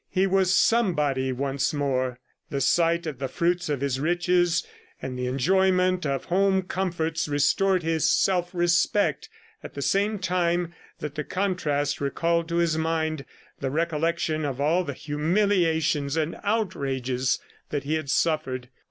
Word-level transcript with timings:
He 0.09 0.25
was 0.25 0.57
somebody 0.57 1.31
once 1.31 1.75
more. 1.75 2.17
The 2.49 2.59
sight 2.59 3.05
of 3.05 3.19
the 3.19 3.27
fruits 3.27 3.69
of 3.69 3.81
his 3.81 3.99
riches 3.99 4.65
and 4.99 5.15
the 5.15 5.27
enjoyment 5.27 6.07
of 6.07 6.25
home 6.25 6.63
comforts 6.63 7.27
restored 7.27 7.83
his 7.83 8.09
self 8.09 8.51
respect 8.51 9.29
at 9.61 9.75
the 9.75 9.81
same 9.83 10.17
time 10.17 10.73
that 11.01 11.13
the 11.13 11.23
contrast 11.23 12.01
recalled 12.01 12.49
to 12.49 12.55
his 12.55 12.79
mind 12.79 13.25
the 13.59 13.69
recollection 13.69 14.43
of 14.43 14.59
all 14.59 14.83
the 14.83 14.93
humiliations 14.93 16.17
and 16.17 16.35
outrages 16.43 17.37
that 17.69 17.83
he 17.83 17.93
had 17.93 18.09
suffered. 18.09 18.69